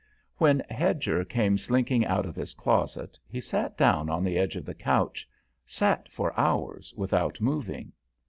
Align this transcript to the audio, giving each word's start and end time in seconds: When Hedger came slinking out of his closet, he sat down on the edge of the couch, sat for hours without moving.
When 0.37 0.63
Hedger 0.67 1.23
came 1.23 1.59
slinking 1.59 2.07
out 2.07 2.25
of 2.25 2.35
his 2.35 2.55
closet, 2.55 3.19
he 3.27 3.39
sat 3.39 3.77
down 3.77 4.09
on 4.09 4.23
the 4.23 4.35
edge 4.39 4.55
of 4.55 4.65
the 4.65 4.73
couch, 4.73 5.29
sat 5.67 6.09
for 6.09 6.33
hours 6.39 6.91
without 6.97 7.39
moving. 7.39 7.91